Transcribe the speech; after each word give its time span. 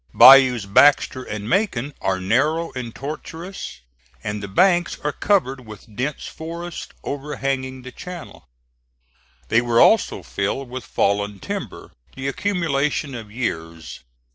Bayous 0.17 0.65
Baxter 0.65 1.21
and 1.21 1.47
Macon 1.47 1.93
are 2.01 2.19
narrow 2.19 2.71
and 2.73 2.95
tortuous, 2.95 3.81
and 4.23 4.41
the 4.41 4.47
banks 4.47 4.97
are 5.01 5.11
covered 5.11 5.63
with 5.67 5.95
dense 5.95 6.25
forests 6.25 6.91
overhanging 7.03 7.83
the 7.83 7.91
channel. 7.91 8.49
They 9.49 9.61
were 9.61 9.79
also 9.79 10.23
filled 10.23 10.71
with 10.71 10.85
fallen 10.85 11.37
timber, 11.37 11.91
the 12.15 12.27
accumulation 12.27 13.13
of 13.13 13.31
years. 13.31 13.99